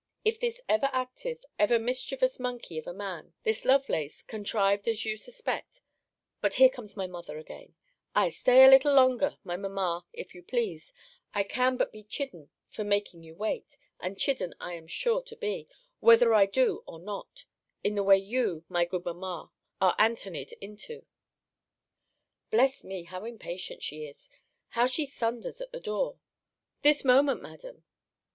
If 0.25 0.39
this 0.39 0.59
ever 0.67 0.89
active, 0.91 1.45
ever 1.59 1.77
mischievous 1.77 2.39
monkey 2.39 2.79
of 2.79 2.87
a 2.87 2.91
man, 2.93 3.35
this 3.43 3.65
Lovelace, 3.65 4.23
contrived 4.23 4.87
as 4.87 5.05
you 5.05 5.15
suspect 5.15 5.79
But 6.41 6.55
here 6.55 6.69
comes 6.71 6.97
my 6.97 7.05
mother 7.05 7.37
again 7.37 7.75
Ay, 8.15 8.29
stay 8.29 8.65
a 8.65 8.67
little 8.67 8.95
longer, 8.95 9.37
my 9.43 9.57
Mamma, 9.57 10.07
if 10.11 10.33
you 10.33 10.41
please 10.41 10.91
I 11.35 11.43
can 11.43 11.77
but 11.77 11.91
be 11.93 12.01
suspected! 12.01 12.15
I 12.23 12.25
can 12.31 12.39
but 12.47 12.49
be 12.49 12.49
chidden 12.49 12.49
for 12.71 12.83
making 12.83 13.21
you 13.25 13.35
wait; 13.35 13.77
and 13.99 14.17
chidden 14.17 14.55
I 14.59 14.73
am 14.73 14.87
sure 14.87 15.21
to 15.21 15.35
be, 15.35 15.67
whether 15.99 16.33
I 16.33 16.47
do 16.47 16.83
or 16.87 16.97
not, 16.97 17.45
in 17.83 17.93
the 17.93 18.01
way 18.03 18.17
you, 18.17 18.65
my 18.67 18.85
good 18.85 19.05
Mamma, 19.05 19.51
are 19.79 19.93
Antony'd 19.99 20.53
into. 20.59 21.03
Bless 22.49 22.83
me! 22.83 23.03
how 23.03 23.23
impatient 23.23 23.83
she 23.83 24.05
is! 24.07 24.31
How 24.69 24.87
she 24.87 25.05
thunders 25.05 25.61
at 25.61 25.71
the 25.71 25.79
door! 25.79 26.17
This 26.81 27.05
moment, 27.05 27.43
Madam! 27.43 27.83